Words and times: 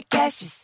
Podcasts. 0.00 0.60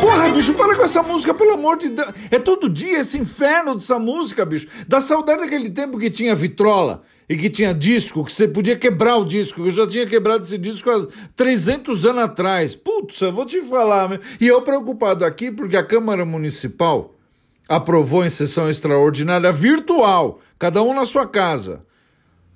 Porra, 0.00 0.28
bicho, 0.30 0.54
para 0.54 0.76
com 0.76 0.82
essa 0.84 1.02
música, 1.02 1.34
pelo 1.34 1.52
amor 1.52 1.76
de 1.78 1.88
Deus. 1.88 2.08
É 2.30 2.38
todo 2.38 2.68
dia 2.68 3.00
esse 3.00 3.18
inferno 3.18 3.74
dessa 3.74 3.98
música, 3.98 4.44
bicho. 4.44 4.68
Dá 4.86 5.00
saudade 5.00 5.40
daquele 5.40 5.70
tempo 5.70 5.98
que 5.98 6.10
tinha 6.10 6.34
vitrola 6.34 7.02
e 7.28 7.36
que 7.36 7.50
tinha 7.50 7.74
disco, 7.74 8.24
que 8.24 8.32
você 8.32 8.48
podia 8.48 8.76
quebrar 8.76 9.16
o 9.16 9.24
disco. 9.24 9.66
Eu 9.66 9.70
já 9.70 9.86
tinha 9.86 10.06
quebrado 10.06 10.44
esse 10.44 10.56
disco 10.56 10.90
há 10.90 11.06
300 11.36 12.06
anos 12.06 12.22
atrás. 12.22 12.74
Putz, 12.74 13.20
eu 13.20 13.32
vou 13.32 13.44
te 13.44 13.60
falar. 13.62 14.08
Meu. 14.08 14.20
E 14.40 14.46
eu 14.46 14.62
preocupado 14.62 15.24
aqui 15.24 15.50
porque 15.50 15.76
a 15.76 15.84
Câmara 15.84 16.24
Municipal 16.24 17.14
aprovou 17.68 18.24
em 18.24 18.30
sessão 18.30 18.70
extraordinária 18.70 19.52
virtual, 19.52 20.40
cada 20.58 20.82
um 20.82 20.94
na 20.94 21.04
sua 21.04 21.26
casa. 21.26 21.84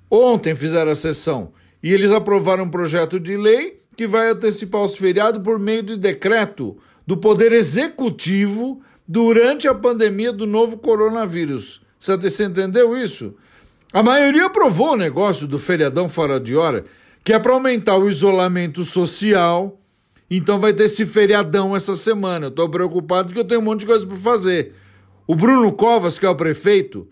Ontem 0.09 0.55
fizeram 0.55 0.91
a 0.91 0.95
sessão 0.95 1.53
e 1.81 1.93
eles 1.93 2.11
aprovaram 2.11 2.63
um 2.63 2.69
projeto 2.69 3.19
de 3.19 3.37
lei 3.37 3.79
que 3.95 4.07
vai 4.07 4.31
antecipar 4.31 4.81
os 4.81 4.97
feriados 4.97 5.43
por 5.43 5.59
meio 5.59 5.83
de 5.83 5.97
decreto 5.97 6.77
do 7.05 7.15
Poder 7.17 7.51
Executivo 7.51 8.81
durante 9.07 9.67
a 9.67 9.75
pandemia 9.75 10.33
do 10.33 10.47
novo 10.47 10.77
coronavírus. 10.77 11.81
Você 11.99 12.45
entendeu 12.45 12.97
isso? 12.97 13.35
A 13.93 14.01
maioria 14.01 14.47
aprovou 14.47 14.93
o 14.93 14.97
negócio 14.97 15.47
do 15.47 15.59
feriadão 15.59 16.09
fora 16.09 16.39
de 16.39 16.55
hora, 16.55 16.83
que 17.23 17.31
é 17.31 17.37
para 17.37 17.53
aumentar 17.53 17.95
o 17.95 18.09
isolamento 18.09 18.83
social. 18.83 19.79
Então 20.27 20.59
vai 20.59 20.73
ter 20.73 20.85
esse 20.85 21.05
feriadão 21.05 21.75
essa 21.75 21.93
semana. 21.93 22.47
Eu 22.47 22.49
estou 22.49 22.67
preocupado 22.67 23.27
porque 23.27 23.39
eu 23.39 23.45
tenho 23.45 23.61
um 23.61 23.65
monte 23.65 23.81
de 23.81 23.85
coisa 23.85 24.07
para 24.07 24.17
fazer. 24.17 24.73
O 25.27 25.35
Bruno 25.35 25.71
Covas, 25.71 26.17
que 26.17 26.25
é 26.25 26.29
o 26.29 26.35
prefeito, 26.35 27.07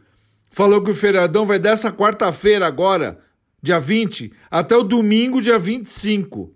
falou 0.50 0.82
que 0.82 0.90
o 0.90 0.96
feriadão 0.96 1.46
vai 1.46 1.60
dessa 1.60 1.92
quarta-feira 1.92 2.66
agora, 2.66 3.20
dia 3.62 3.78
20, 3.78 4.34
até 4.50 4.76
o 4.76 4.84
domingo, 4.84 5.40
dia 5.40 5.60
25. 5.60 6.52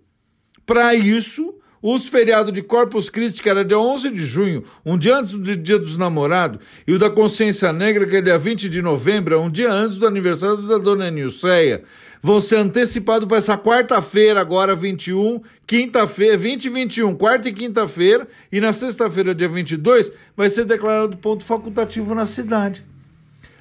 Para 0.66 0.92
isso, 0.92 1.54
os 1.82 2.08
feriados 2.08 2.52
de 2.52 2.62
Corpus 2.62 3.08
Christi, 3.08 3.42
que 3.42 3.48
era 3.48 3.64
dia 3.64 3.78
11 3.78 4.10
de 4.10 4.24
junho, 4.24 4.64
um 4.84 4.96
dia 4.96 5.16
antes 5.16 5.32
do 5.32 5.56
Dia 5.56 5.78
dos 5.78 5.96
Namorados, 5.96 6.60
e 6.86 6.92
o 6.92 6.98
da 6.98 7.10
Consciência 7.10 7.72
Negra, 7.72 8.06
que 8.06 8.16
é 8.16 8.22
dia 8.22 8.38
20 8.38 8.68
de 8.68 8.82
novembro, 8.82 9.40
um 9.40 9.50
dia 9.50 9.70
antes 9.70 9.98
do 9.98 10.06
aniversário 10.06 10.58
da 10.58 10.78
Dona 10.78 11.10
Nilceia, 11.10 11.82
vão 12.22 12.40
ser 12.40 12.56
antecipados 12.56 13.28
para 13.28 13.36
essa 13.36 13.56
quarta-feira, 13.56 14.40
agora 14.40 14.74
21, 14.74 15.40
quinta-feira, 15.66 16.36
20 16.36 16.64
e 16.64 16.68
21, 16.70 17.14
quarta 17.14 17.48
e 17.48 17.52
quinta-feira, 17.52 18.26
e 18.50 18.60
na 18.60 18.72
sexta-feira, 18.72 19.34
dia 19.34 19.48
22, 19.48 20.12
vai 20.36 20.48
ser 20.48 20.64
declarado 20.64 21.16
ponto 21.18 21.44
facultativo 21.44 22.14
na 22.14 22.26
cidade. 22.26 22.84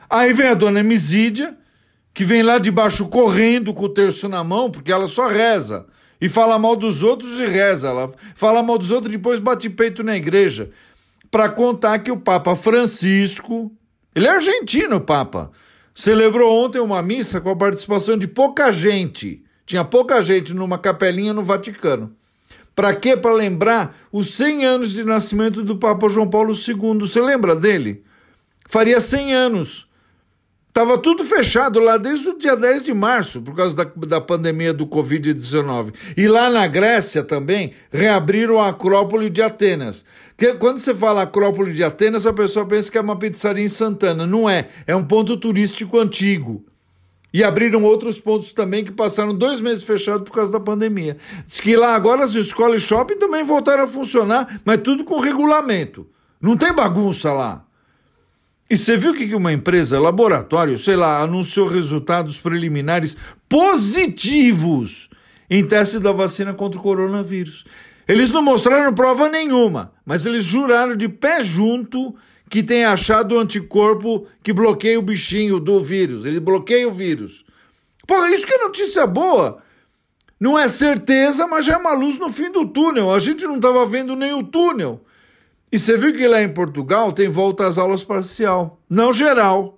Aí 0.09 0.33
vem 0.33 0.47
a 0.47 0.53
Dona 0.53 0.79
Emizídia, 0.79 1.55
que 2.13 2.23
vem 2.23 2.41
lá 2.41 2.57
de 2.57 2.71
baixo 2.71 3.07
correndo 3.07 3.73
com 3.73 3.85
o 3.85 3.89
terço 3.89 4.29
na 4.29 4.43
mão, 4.43 4.71
porque 4.71 4.91
ela 4.91 5.07
só 5.07 5.27
reza. 5.27 5.85
E 6.19 6.29
fala 6.29 6.57
mal 6.57 6.75
dos 6.75 7.03
outros 7.03 7.39
e 7.39 7.45
reza. 7.45 7.89
Ela 7.89 8.13
fala 8.35 8.63
mal 8.63 8.77
dos 8.77 8.91
outros 8.91 9.13
e 9.13 9.17
depois 9.17 9.39
bate 9.39 9.69
peito 9.69 10.03
na 10.03 10.15
igreja. 10.15 10.69
Para 11.29 11.49
contar 11.49 11.99
que 11.99 12.11
o 12.11 12.17
Papa 12.17 12.55
Francisco, 12.55 13.71
ele 14.13 14.27
é 14.27 14.31
argentino, 14.31 14.97
o 14.97 15.01
Papa, 15.01 15.51
celebrou 15.93 16.63
ontem 16.63 16.79
uma 16.79 17.01
missa 17.01 17.41
com 17.41 17.49
a 17.49 17.55
participação 17.55 18.17
de 18.17 18.27
pouca 18.27 18.71
gente. 18.71 19.43
Tinha 19.65 19.83
pouca 19.83 20.21
gente 20.21 20.53
numa 20.53 20.77
capelinha 20.77 21.33
no 21.33 21.43
Vaticano. 21.43 22.15
Para 22.75 22.93
quê? 22.93 23.15
Para 23.15 23.33
lembrar 23.33 23.95
os 24.11 24.33
100 24.33 24.65
anos 24.65 24.91
de 24.91 25.03
nascimento 25.03 25.63
do 25.63 25.77
Papa 25.77 26.09
João 26.09 26.29
Paulo 26.29 26.53
II. 26.53 26.99
Você 26.99 27.21
lembra 27.21 27.55
dele? 27.55 28.03
Faria 28.67 28.99
100 28.99 29.33
anos. 29.33 29.87
Estava 30.77 30.97
tudo 30.97 31.23
fechado 31.23 31.79
lá 31.79 31.95
desde 31.95 32.27
o 32.27 32.37
dia 32.37 32.53
10 32.53 32.83
de 32.83 32.93
março, 32.93 33.41
por 33.41 33.55
causa 33.55 33.73
da, 33.73 33.85
da 33.95 34.19
pandemia 34.19 34.73
do 34.73 34.85
Covid-19. 34.85 35.93
E 36.17 36.27
lá 36.27 36.49
na 36.49 36.67
Grécia 36.67 37.23
também 37.23 37.71
reabriram 37.89 38.59
a 38.59 38.71
Acrópole 38.71 39.29
de 39.29 39.41
Atenas. 39.41 40.03
Que, 40.35 40.53
quando 40.55 40.79
você 40.79 40.93
fala 40.93 41.21
Acrópole 41.21 41.73
de 41.73 41.81
Atenas, 41.81 42.27
a 42.27 42.33
pessoa 42.33 42.65
pensa 42.65 42.91
que 42.91 42.97
é 42.97 43.01
uma 43.01 43.17
pizzaria 43.17 43.63
em 43.63 43.69
Santana. 43.69 44.27
Não 44.27 44.49
é. 44.49 44.67
É 44.85 44.93
um 44.93 45.05
ponto 45.05 45.37
turístico 45.37 45.97
antigo. 45.97 46.65
E 47.33 47.41
abriram 47.41 47.81
outros 47.81 48.19
pontos 48.19 48.51
também 48.51 48.83
que 48.83 48.91
passaram 48.91 49.33
dois 49.33 49.61
meses 49.61 49.81
fechados 49.81 50.23
por 50.23 50.35
causa 50.35 50.51
da 50.51 50.59
pandemia. 50.59 51.15
Diz 51.47 51.61
que 51.61 51.77
lá 51.77 51.95
agora 51.95 52.21
as 52.21 52.33
escolas 52.33 52.81
e 52.81 52.85
shopping 52.85 53.15
também 53.15 53.45
voltaram 53.45 53.85
a 53.85 53.87
funcionar, 53.87 54.59
mas 54.65 54.81
tudo 54.81 55.05
com 55.05 55.21
regulamento. 55.21 56.05
Não 56.41 56.57
tem 56.57 56.73
bagunça 56.73 57.31
lá. 57.31 57.64
E 58.67 58.75
você 58.75 58.97
viu 58.97 59.13
que 59.13 59.35
uma 59.35 59.53
empresa, 59.53 59.99
laboratório, 59.99 60.77
sei 60.77 60.95
lá, 60.95 61.21
anunciou 61.21 61.67
resultados 61.67 62.39
preliminares 62.39 63.15
positivos 63.47 65.09
em 65.47 65.65
teste 65.65 65.99
da 65.99 66.11
vacina 66.11 66.53
contra 66.53 66.79
o 66.79 66.83
coronavírus. 66.83 67.63
Eles 68.07 68.31
não 68.31 68.41
mostraram 68.41 68.93
prova 68.93 69.29
nenhuma, 69.29 69.91
mas 70.03 70.25
eles 70.25 70.43
juraram 70.43 70.95
de 70.95 71.07
pé 71.07 71.43
junto 71.43 72.15
que 72.49 72.63
tem 72.63 72.85
achado 72.85 73.35
o 73.35 73.39
anticorpo 73.39 74.27
que 74.43 74.53
bloqueia 74.53 74.99
o 74.99 75.03
bichinho 75.03 75.59
do 75.59 75.79
vírus. 75.79 76.25
Ele 76.25 76.39
bloqueia 76.39 76.87
o 76.87 76.91
vírus. 76.91 77.45
Porra, 78.07 78.31
isso 78.31 78.45
que 78.47 78.53
é 78.53 78.63
notícia 78.63 79.05
boa. 79.05 79.61
Não 80.39 80.57
é 80.57 80.67
certeza, 80.67 81.47
mas 81.47 81.65
já 81.65 81.73
é 81.73 81.77
uma 81.77 81.93
luz 81.93 82.17
no 82.17 82.29
fim 82.29 82.51
do 82.51 82.67
túnel. 82.67 83.13
A 83.13 83.19
gente 83.19 83.45
não 83.45 83.55
estava 83.55 83.85
vendo 83.85 84.15
nem 84.15 84.33
o 84.33 84.43
túnel. 84.43 85.01
E 85.75 85.77
você 85.77 85.97
viu 85.97 86.13
que 86.13 86.25
lá 86.25 86.41
em 86.41 86.47
Portugal 86.47 87.11
tem 87.11 87.27
volta 87.27 87.67
às 87.67 87.77
aulas 87.77 88.01
parcial. 88.01 88.79
Não 88.89 89.11
geral, 89.11 89.77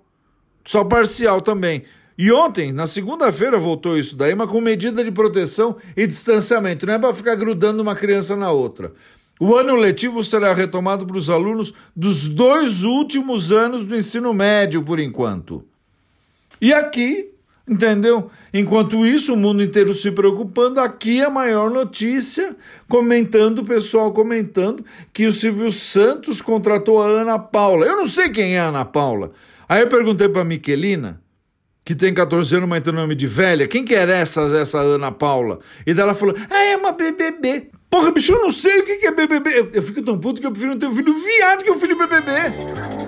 só 0.64 0.84
parcial 0.84 1.40
também. 1.40 1.82
E 2.16 2.30
ontem, 2.30 2.70
na 2.70 2.86
segunda-feira, 2.86 3.58
voltou 3.58 3.98
isso 3.98 4.16
daí, 4.16 4.32
mas 4.32 4.48
com 4.48 4.60
medida 4.60 5.02
de 5.02 5.10
proteção 5.10 5.76
e 5.96 6.06
distanciamento. 6.06 6.86
Não 6.86 6.94
é 6.94 6.98
para 7.00 7.12
ficar 7.12 7.34
grudando 7.34 7.82
uma 7.82 7.96
criança 7.96 8.36
na 8.36 8.52
outra. 8.52 8.92
O 9.40 9.56
ano 9.56 9.74
letivo 9.74 10.22
será 10.22 10.54
retomado 10.54 11.04
para 11.04 11.18
os 11.18 11.28
alunos 11.28 11.74
dos 11.96 12.28
dois 12.28 12.84
últimos 12.84 13.50
anos 13.50 13.84
do 13.84 13.96
ensino 13.96 14.32
médio, 14.32 14.84
por 14.84 15.00
enquanto. 15.00 15.64
E 16.60 16.72
aqui, 16.72 17.32
Entendeu? 17.68 18.30
Enquanto 18.52 19.04
isso, 19.04 19.34
o 19.34 19.36
mundo 19.36 19.62
inteiro 19.62 19.92
se 19.92 20.10
preocupando, 20.10 20.80
aqui 20.80 21.20
a 21.20 21.28
maior 21.28 21.70
notícia, 21.70 22.56
comentando, 22.88 23.58
o 23.58 23.64
pessoal 23.64 24.10
comentando 24.10 24.82
que 25.12 25.26
o 25.26 25.32
Silvio 25.32 25.70
Santos 25.70 26.40
contratou 26.40 27.02
a 27.02 27.06
Ana 27.06 27.38
Paula. 27.38 27.84
Eu 27.84 27.96
não 27.96 28.08
sei 28.08 28.30
quem 28.30 28.56
é 28.56 28.60
a 28.60 28.68
Ana 28.68 28.86
Paula. 28.86 29.32
Aí 29.68 29.82
eu 29.82 29.88
perguntei 29.88 30.30
para 30.30 30.40
a 30.40 30.44
Miquelina, 30.46 31.20
que 31.84 31.94
tem 31.94 32.14
14 32.14 32.56
anos, 32.56 32.68
mas 32.68 32.82
tem 32.82 32.92
nome 32.92 33.14
de 33.14 33.26
velha, 33.26 33.68
quem 33.68 33.84
que 33.84 33.94
era 33.94 34.14
essa, 34.14 34.40
essa 34.56 34.78
Ana 34.80 35.12
Paula? 35.12 35.58
E 35.86 35.92
daí 35.92 36.04
ela 36.04 36.14
falou, 36.14 36.34
ah, 36.48 36.64
é 36.64 36.76
uma 36.76 36.92
BBB. 36.92 37.68
Porra, 37.90 38.10
bicho, 38.10 38.32
eu 38.32 38.42
não 38.42 38.50
sei 38.50 38.80
o 38.80 38.84
que 38.84 39.06
é 39.06 39.10
BBB. 39.10 39.50
Eu, 39.50 39.70
eu 39.74 39.82
fico 39.82 40.00
tão 40.02 40.18
puto 40.18 40.40
que 40.40 40.46
eu 40.46 40.50
prefiro 40.50 40.72
não 40.72 40.78
ter 40.78 40.86
um 40.86 40.94
filho 40.94 41.14
viado 41.14 41.62
que 41.62 41.70
um 41.70 41.78
filho 41.78 41.98
BBB. 41.98 43.07